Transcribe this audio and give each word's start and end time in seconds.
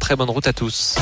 Très 0.00 0.16
bonne 0.16 0.30
route 0.30 0.46
à 0.46 0.54
tous. 0.54 0.96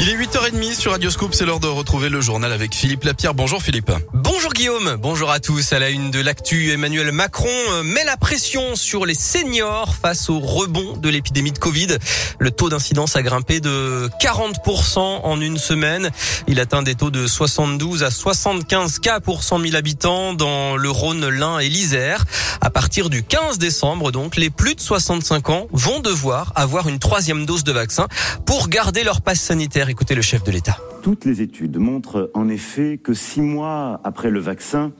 Il 0.00 0.08
est 0.08 0.14
8h30 0.14 0.74
sur 0.74 0.92
Radioscope, 0.92 1.34
c'est 1.34 1.44
l'heure 1.44 1.58
de 1.58 1.66
retrouver 1.66 2.08
le 2.08 2.20
journal 2.20 2.52
avec 2.52 2.72
Philippe 2.72 3.02
Lapierre. 3.02 3.34
Bonjour 3.34 3.60
Philippe. 3.60 3.90
Bonjour 4.14 4.52
Guillaume, 4.52 4.96
bonjour 4.96 5.28
à 5.32 5.40
tous. 5.40 5.72
À 5.72 5.80
la 5.80 5.90
une 5.90 6.12
de 6.12 6.20
l'actu, 6.20 6.70
Emmanuel 6.70 7.10
Macron 7.10 7.48
euh, 7.70 7.82
met 7.82 8.04
la 8.04 8.16
pression 8.16 8.76
sur 8.76 9.06
les 9.06 9.14
seniors 9.14 9.96
face 9.96 10.30
au 10.30 10.38
rebond 10.38 10.96
de 10.96 11.08
l'épidémie 11.08 11.50
de 11.50 11.58
Covid. 11.58 11.98
Le 12.38 12.50
taux 12.52 12.68
d'incidence 12.68 13.16
a 13.16 13.22
grimpé 13.22 13.58
de 13.58 14.08
40% 14.20 14.98
en 15.00 15.40
une 15.40 15.58
semaine. 15.58 16.10
Il 16.46 16.60
atteint 16.60 16.84
des 16.84 16.94
taux 16.94 17.10
de 17.10 17.26
72 17.26 18.04
à 18.04 18.12
75 18.12 19.00
cas 19.00 19.18
pour 19.18 19.42
100 19.42 19.58
000 19.58 19.74
habitants 19.74 20.32
dans 20.32 20.76
le 20.76 20.90
Rhône, 20.90 21.28
l'Ain 21.28 21.58
et 21.58 21.68
l'Isère. 21.68 22.24
À 22.60 22.70
partir 22.70 23.10
du 23.10 23.24
15 23.24 23.58
décembre, 23.58 24.12
donc, 24.12 24.36
les 24.36 24.50
plus 24.50 24.76
de 24.76 24.80
65 24.80 25.50
ans 25.50 25.66
vont 25.72 25.98
devoir 25.98 26.52
avoir 26.54 26.88
une 26.88 27.00
troisième 27.00 27.46
dose 27.46 27.64
de 27.64 27.72
vaccin 27.72 28.06
pour 28.46 28.68
garder 28.68 29.02
leur 29.02 29.20
passe 29.20 29.40
sanitaire 29.40 29.87
Écoutez 29.88 30.14
le 30.14 30.20
chef 30.20 30.44
de 30.44 30.50
l'État. 30.50 30.76
Toutes 31.02 31.24
les 31.24 31.40
études 31.40 31.78
montrent 31.78 32.30
en 32.34 32.50
effet 32.50 33.00
que 33.02 33.14
six 33.14 33.40
mois 33.40 34.02
après 34.04 34.28
le 34.28 34.38
vaccin, 34.38 34.92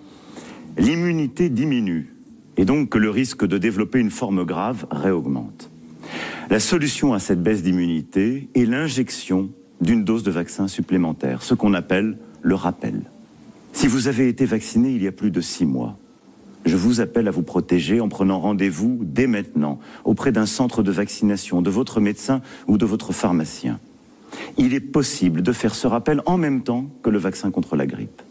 l'immunité 0.78 1.50
diminue 1.50 2.14
et 2.56 2.64
donc 2.64 2.88
que 2.88 2.96
le 2.96 3.10
risque 3.10 3.46
de 3.46 3.58
développer 3.58 3.98
une 3.98 4.10
forme 4.10 4.44
grave 4.46 4.86
réaugmente. 4.90 5.70
La 6.48 6.58
solution 6.58 7.12
à 7.12 7.18
cette 7.18 7.42
baisse 7.42 7.62
d'immunité 7.62 8.48
est 8.54 8.64
l'injection 8.64 9.50
d'une 9.82 10.04
dose 10.04 10.22
de 10.22 10.30
vaccin 10.30 10.68
supplémentaire, 10.68 11.42
ce 11.42 11.52
qu'on 11.52 11.74
appelle 11.74 12.16
le 12.40 12.54
rappel. 12.54 13.02
Si 13.74 13.88
vous 13.88 14.08
avez 14.08 14.28
été 14.28 14.46
vacciné 14.46 14.90
il 14.90 15.02
y 15.02 15.06
a 15.06 15.12
plus 15.12 15.30
de 15.30 15.42
six 15.42 15.66
mois, 15.66 15.98
je 16.64 16.76
vous 16.76 17.02
appelle 17.02 17.28
à 17.28 17.30
vous 17.30 17.42
protéger 17.42 18.00
en 18.00 18.08
prenant 18.08 18.40
rendez-vous 18.40 19.00
dès 19.02 19.26
maintenant 19.26 19.80
auprès 20.06 20.32
d'un 20.32 20.46
centre 20.46 20.82
de 20.82 20.90
vaccination, 20.90 21.60
de 21.60 21.68
votre 21.68 22.00
médecin 22.00 22.40
ou 22.66 22.78
de 22.78 22.86
votre 22.86 23.12
pharmacien 23.12 23.78
il 24.58 24.74
est 24.74 24.80
possible 24.80 25.42
de 25.42 25.52
faire 25.52 25.74
ce 25.74 25.86
rappel 25.86 26.20
en 26.26 26.36
même 26.36 26.62
temps 26.62 26.90
que 27.02 27.10
le 27.10 27.18
vaccin 27.18 27.50
contre 27.50 27.76
la 27.76 27.86
grippe. 27.86 28.22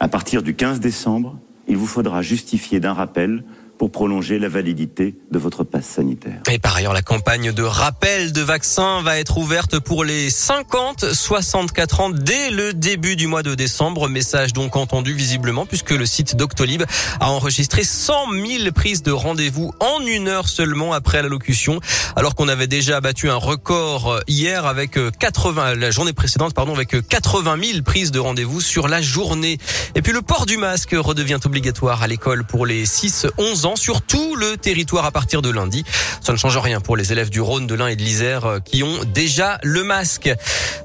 À 0.00 0.08
partir 0.08 0.42
du 0.42 0.54
15 0.54 0.80
décembre, 0.80 1.38
il 1.68 1.76
vous 1.76 1.86
faudra 1.86 2.22
justifier 2.22 2.80
d'un 2.80 2.92
rappel 2.92 3.44
pour 3.78 3.90
prolonger 3.90 4.38
la 4.38 4.48
validité 4.48 5.14
de 5.30 5.38
votre 5.38 5.64
passe 5.64 5.86
sanitaire. 5.86 6.40
Et 6.50 6.58
par 6.58 6.76
ailleurs, 6.76 6.92
la 6.92 7.02
campagne 7.02 7.52
de 7.52 7.62
rappel 7.62 8.32
de 8.32 8.40
vaccins 8.40 9.02
va 9.02 9.18
être 9.18 9.36
ouverte 9.38 9.78
pour 9.78 10.04
les 10.04 10.30
50-64 10.30 12.00
ans 12.00 12.10
dès 12.10 12.50
le 12.50 12.72
début 12.72 13.16
du 13.16 13.26
mois 13.26 13.42
de 13.42 13.54
décembre. 13.54 14.08
Message 14.08 14.52
donc 14.52 14.76
entendu 14.76 15.12
visiblement 15.12 15.66
puisque 15.66 15.90
le 15.90 16.06
site 16.06 16.36
Doctolib 16.36 16.84
a 17.20 17.30
enregistré 17.30 17.84
100 17.84 18.32
000 18.32 18.72
prises 18.72 19.02
de 19.02 19.12
rendez-vous 19.12 19.72
en 19.80 20.04
une 20.06 20.28
heure 20.28 20.48
seulement 20.48 20.92
après 20.92 21.22
l'allocution, 21.22 21.80
alors 22.16 22.34
qu'on 22.34 22.48
avait 22.48 22.66
déjà 22.66 23.00
battu 23.00 23.28
un 23.28 23.36
record 23.36 24.20
hier 24.26 24.66
avec 24.66 24.98
80, 25.18 25.74
la 25.74 25.90
journée 25.90 26.12
précédente, 26.12 26.54
pardon, 26.54 26.74
avec 26.74 27.06
80 27.06 27.56
000 27.62 27.82
prises 27.82 28.10
de 28.10 28.18
rendez-vous 28.18 28.60
sur 28.60 28.88
la 28.88 29.02
journée. 29.02 29.58
Et 29.94 30.02
puis 30.02 30.12
le 30.12 30.22
port 30.22 30.46
du 30.46 30.56
masque 30.56 30.94
redevient 30.96 31.38
obligatoire 31.44 32.02
à 32.02 32.06
l'école 32.06 32.44
pour 32.44 32.64
les 32.64 32.86
6-11 32.86 33.65
ans 33.65 33.65
sur 33.74 34.02
tout 34.02 34.36
le 34.36 34.56
territoire 34.56 35.04
à 35.04 35.10
partir 35.10 35.42
de 35.42 35.50
lundi. 35.50 35.84
Ça 36.20 36.32
ne 36.32 36.38
change 36.38 36.56
rien 36.58 36.80
pour 36.80 36.96
les 36.96 37.10
élèves 37.10 37.30
du 37.30 37.40
Rhône, 37.40 37.66
de 37.66 37.74
l'Ain 37.74 37.88
et 37.88 37.96
de 37.96 38.02
l'Isère 38.02 38.44
euh, 38.44 38.60
qui 38.60 38.84
ont 38.84 39.00
déjà 39.12 39.58
le 39.64 39.82
masque. 39.82 40.32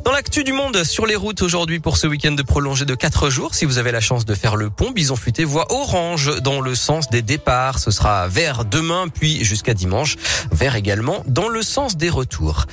Dans 0.04 0.12
l'actu 0.12 0.44
du 0.44 0.54
monde, 0.54 0.84
sur 0.84 1.06
les 1.06 1.16
routes 1.16 1.44
aujourd'hui 1.44 1.80
pour 1.80 1.98
ce 1.98 2.08
week-end 2.08 2.36
prolongé 2.48 2.86
de 2.86 2.96
4 2.96 3.30
jours, 3.30 3.54
si 3.54 3.66
vous 3.66 3.78
avez 3.78 3.92
la 3.92 4.00
chance 4.00 4.26
de 4.26 4.34
faire 4.34 4.56
le 4.56 4.72
pont, 4.72 4.90
Bison 4.90 5.16
Futé 5.16 5.44
voit 5.44 5.72
orange 5.72 6.42
dans 6.42 6.62
le 6.62 6.74
sens 6.74 7.10
des 7.10 7.22
départs. 7.22 7.78
Ce 7.78 7.92
sera 7.92 8.28
vert 8.28 8.66
demain, 8.66 9.08
puis 9.14 9.44
jusqu'à 9.44 9.74
dimanche. 9.74 10.16
Vert 10.52 10.76
également 10.76 11.24
dans 11.28 11.50
le 11.50 11.62
sens 11.62 11.98
des 11.98 12.10
retours. 12.10 12.66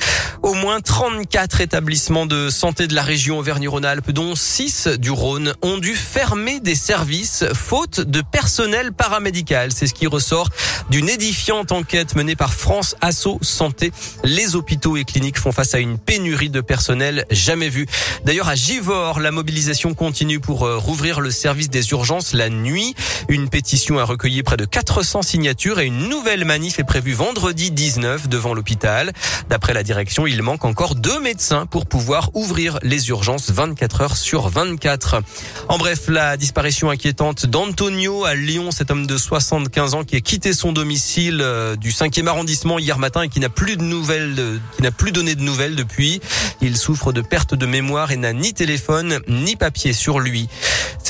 Au 0.48 0.54
moins 0.54 0.80
34 0.80 1.60
établissements 1.60 2.24
de 2.24 2.48
santé 2.48 2.86
de 2.86 2.94
la 2.94 3.02
région 3.02 3.38
Auvergne-Rhône-Alpes, 3.38 4.12
dont 4.12 4.34
6 4.34 4.88
du 4.98 5.10
Rhône, 5.10 5.52
ont 5.60 5.77
dû 5.77 5.94
fermer 5.94 6.58
des 6.58 6.74
services 6.74 7.44
faute 7.53 8.00
de 8.00 8.22
personnel 8.22 8.94
paramédical. 8.94 9.72
C'est 9.72 9.87
ce 9.87 9.92
qui 9.92 10.06
ressort 10.06 10.48
d'une 10.88 11.10
édifiante 11.10 11.70
enquête 11.70 12.16
menée 12.16 12.34
par 12.34 12.54
France 12.54 12.97
Asso 13.03 13.38
Santé. 13.42 13.92
Les 14.25 14.56
hôpitaux 14.56 14.97
et 14.97 15.04
cliniques 15.04 15.38
font 15.38 15.53
face 15.53 15.75
à 15.75 15.81
une 15.81 15.98
pénurie 15.98 16.48
de 16.48 16.62
personnel 16.62 17.26
jamais 17.31 17.69
vue. 17.69 17.87
D'ailleurs, 18.25 18.48
à 18.48 18.54
Givors, 18.54 19.20
la 19.20 19.32
mobilisation 19.32 19.92
continue 19.92 20.41
pour 20.41 20.64
euh, 20.64 20.78
rouvrir 20.78 21.20
le 21.20 21.31
service 21.31 21.69
des 21.69 21.91
urgences 21.91 22.32
la 22.32 22.48
nuit. 22.48 22.94
Une 23.28 23.50
pétition 23.50 23.98
a 23.98 24.04
recueilli 24.04 24.42
près 24.42 24.56
de 24.56 24.64
400 24.64 25.20
signatures 25.20 25.78
et 25.78 25.84
une 25.84 26.08
nouvelle 26.08 26.47
manif 26.47 26.78
est 26.78 26.84
prévue 26.84 27.12
vendredi 27.12 27.70
19 27.70 28.31
devant 28.31 28.54
l'hôpital. 28.54 29.12
D'après 29.50 29.75
la 29.75 29.82
direction, 29.82 30.26
il 30.26 30.38
manque 30.43 30.65
encore 30.65 30.94
deux 30.94 31.21
médecins 31.21 31.66
pour 31.66 31.87
pouvoir 31.87 32.31
ouvrir 32.34 32.78
les 32.82 33.09
urgences 33.09 33.50
24 33.50 34.00
heures 34.00 34.16
sur 34.16 34.49
24. 34.49 35.22
En 35.69 35.78
bref, 35.78 36.09
la 36.09 36.37
disparition 36.37 36.91
inquiétante 36.91 37.47
d'Antonio 37.47 38.25
à 38.25 38.34
Lyon, 38.34 38.71
cet 38.71 38.91
homme 38.91 39.06
de 39.06 39.16
75 39.16 39.94
ans 39.94 40.04
qui 40.04 40.16
a 40.16 40.21
quitté 40.21 40.53
son 40.53 40.72
domicile 40.72 41.41
euh, 41.41 41.76
du 41.76 41.91
5e 41.91 42.26
arrondissement 42.26 42.78
hier 42.78 42.99
matin 42.99 43.22
et 43.22 43.28
qui 43.28 43.41
n'a 43.41 43.49
plus 43.49 43.76
de 43.76 43.82
nouvelles, 43.82 44.60
qui 44.76 44.82
n'a 44.82 44.91
plus 44.91 45.12
donné 45.12 45.34
de 45.34 45.43
nouvelles 45.43 45.76
depuis. 45.76 46.21
Il 46.60 46.76
souffre 46.76 47.12
de 47.12 47.20
perte 47.20 47.55
de 47.55 47.66
mémoire 47.66 48.12
et 48.12 48.16
n'a 48.16 48.32
ni 48.32 48.55
téléphone 48.55 49.20
ni 49.28 49.56
papier 49.56 49.93
sur 49.93 50.20
lui. 50.20 50.49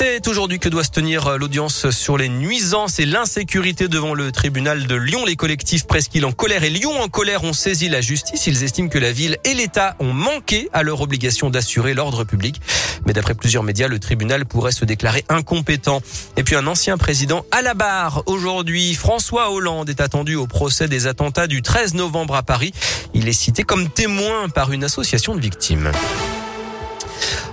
C'est 0.01 0.29
aujourd'hui 0.29 0.59
que 0.59 0.69
doit 0.69 0.85
se 0.85 0.91
tenir 0.91 1.37
l'audience 1.37 1.89
sur 1.89 2.17
les 2.17 2.29
nuisances 2.29 2.99
et 2.99 3.05
l'insécurité 3.05 3.89
devant 3.89 4.13
le 4.13 4.31
tribunal 4.31 4.87
de 4.87 4.95
Lyon. 4.95 5.25
Les 5.25 5.35
collectifs 5.35 5.85
Presqu'île 5.87 6.25
en 6.25 6.31
colère 6.31 6.63
et 6.63 6.69
Lyon 6.69 7.01
en 7.01 7.09
colère 7.09 7.43
ont 7.43 7.51
saisi 7.51 7.89
la 7.89 7.99
justice. 7.99 8.47
Ils 8.47 8.63
estiment 8.63 8.87
que 8.87 8.97
la 8.97 9.11
ville 9.11 9.35
et 9.43 9.53
l'État 9.53 9.97
ont 9.99 10.13
manqué 10.13 10.69
à 10.71 10.83
leur 10.83 11.01
obligation 11.01 11.49
d'assurer 11.49 11.93
l'ordre 11.93 12.23
public. 12.23 12.61
Mais 13.05 13.11
d'après 13.11 13.33
plusieurs 13.33 13.63
médias, 13.63 13.89
le 13.89 13.99
tribunal 13.99 14.45
pourrait 14.45 14.71
se 14.71 14.85
déclarer 14.85 15.25
incompétent. 15.27 16.01
Et 16.37 16.43
puis 16.43 16.55
un 16.55 16.65
ancien 16.65 16.97
président 16.97 17.43
à 17.51 17.61
la 17.61 17.73
barre. 17.73 18.23
Aujourd'hui, 18.25 18.93
François 18.93 19.51
Hollande 19.51 19.89
est 19.89 19.99
attendu 19.99 20.35
au 20.35 20.47
procès 20.47 20.87
des 20.87 21.07
attentats 21.07 21.47
du 21.47 21.61
13 21.61 21.95
novembre 21.95 22.35
à 22.35 22.43
Paris. 22.43 22.71
Il 23.13 23.27
est 23.27 23.33
cité 23.33 23.63
comme 23.63 23.89
témoin 23.89 24.47
par 24.47 24.71
une 24.71 24.85
association 24.85 25.35
de 25.35 25.41
victimes. 25.41 25.91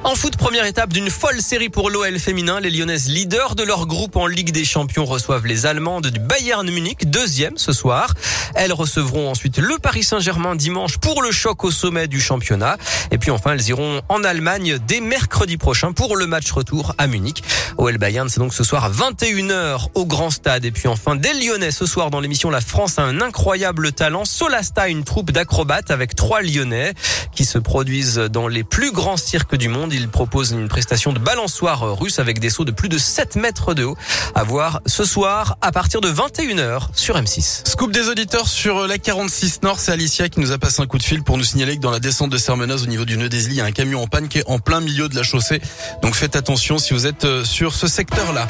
En 0.07 0.15
foot, 0.15 0.37
première 0.37 0.67
étape 0.67 0.93
d'une 0.93 1.11
folle 1.11 1.41
série 1.41 1.69
pour 1.69 1.91
l'OL 1.91 2.21
féminin. 2.21 2.61
Les 2.61 2.71
Lyonnaises, 2.71 3.09
leaders 3.09 3.57
de 3.57 3.65
leur 3.65 3.89
groupe 3.89 4.15
en 4.15 4.29
Ligue 4.29 4.53
des 4.53 4.65
Champions, 4.65 5.05
reçoivent 5.05 5.47
les 5.47 5.67
Allemandes 5.67 6.07
du 6.07 6.21
Bayern 6.21 6.71
Munich, 6.71 7.11
deuxième 7.11 7.59
ce 7.59 7.73
soir. 7.73 8.15
Elles 8.55 8.73
recevront 8.73 9.29
ensuite 9.29 9.59
le 9.59 9.79
Paris 9.79 10.05
Saint-Germain 10.05 10.55
dimanche 10.55 10.99
pour 10.99 11.23
le 11.23 11.33
choc 11.33 11.65
au 11.65 11.73
sommet 11.73 12.07
du 12.07 12.21
championnat. 12.21 12.77
Et 13.11 13.19
puis 13.19 13.33
enfin, 13.33 13.55
elles 13.55 13.69
iront 13.69 14.01
en 14.09 14.23
Allemagne 14.23 14.79
dès 14.87 15.01
mercredi 15.01 15.57
prochain 15.57 15.91
pour 15.91 16.15
le 16.15 16.29
match 16.29 16.53
retour 16.53 16.95
à 16.99 17.09
Munich. 17.09 17.43
OL 17.77 17.99
Bayern, 17.99 18.29
c'est 18.29 18.39
donc 18.39 18.55
ce 18.55 18.63
soir 18.63 18.85
à 18.85 18.91
21h 18.91 19.89
au 19.95 20.07
Grand 20.07 20.31
Stade. 20.31 20.65
Et 20.65 20.71
puis 20.71 20.87
enfin, 20.87 21.17
des 21.17 21.33
Lyonnais 21.35 21.73
ce 21.73 21.85
soir 21.85 22.13
dans 22.13 22.21
l'émission 22.21 22.49
La 22.49 22.61
France 22.61 23.01
a 23.01 23.03
un 23.03 23.21
incroyable 23.21 23.91
talent. 23.91 24.25
Solasta, 24.25 24.89
une 24.89 25.03
troupe 25.03 25.33
d'acrobates 25.33 25.91
avec 25.91 26.15
trois 26.15 26.43
Lyonnais 26.43 26.95
qui 27.37 27.45
se 27.45 27.59
produisent 27.59 28.17
dans 28.17 28.49
les 28.49 28.65
plus 28.65 28.91
grands 28.91 29.17
cirques 29.17 29.57
du 29.57 29.69
monde. 29.69 29.93
Il 29.93 30.09
propose 30.09 30.51
une 30.51 30.69
prestation 30.69 31.13
de 31.13 31.21
balançoire 31.21 31.97
russe 31.97 32.19
avec 32.19 32.41
des 32.41 32.51
sauts 32.51 32.65
de 32.65 32.73
plus 32.73 32.89
de 32.89 32.99
7 32.99 33.37
mètres 33.37 33.75
de 33.75 33.85
haut. 33.85 33.97
À 34.35 34.43
voir 34.43 34.81
ce 34.87 35.05
soir 35.05 35.57
à 35.61 35.71
partir 35.71 36.01
de 36.01 36.11
21h 36.11 36.89
sur 36.95 37.17
M6. 37.17 37.69
Scoop 37.69 37.93
des 37.93 38.09
auditeurs 38.09 38.49
sur 38.49 38.87
la 38.87 38.99
46 38.99 39.63
Nord. 39.63 39.79
C'est 39.79 39.93
Alicia 39.93 40.29
qui 40.29 40.41
nous 40.41 40.51
a 40.51 40.59
passé 40.59 40.83
un 40.83 40.87
coup 40.87 40.99
de 40.99 41.05
fil 41.05 41.23
pour 41.23 41.39
nous 41.39 41.45
signaler 41.45 41.77
que 41.77 41.83
dans 41.83 41.91
la 41.91 42.01
descente 42.01 42.31
de 42.31 42.39
Sermenaz 42.39 42.83
au 42.83 42.87
niveau 42.87 43.05
du 43.05 43.17
nœud 43.17 43.29
des 43.29 43.47
il 43.47 43.53
y 43.53 43.61
a 43.61 43.65
un 43.65 43.73
camion 43.73 44.03
en 44.03 44.07
panne 44.07 44.29
qui 44.29 44.39
est 44.39 44.49
en 44.49 44.59
plein 44.59 44.81
milieu 44.81 45.09
de 45.09 45.15
la 45.15 45.23
chaussée. 45.23 45.61
Donc 46.03 46.15
faites 46.15 46.37
attention 46.37 46.79
si 46.79 46.95
vous 46.95 47.07
êtes 47.07 47.25
euh, 47.25 47.45
sur 47.45 47.75
ce 47.75 47.87
secteur-là. 47.87 48.49